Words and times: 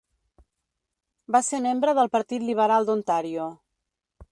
Va 1.35 1.41
ser 1.49 1.59
membre 1.67 1.95
del 2.01 2.11
Partit 2.17 2.47
Liberal 2.49 2.91
d'Ontario. 2.91 3.49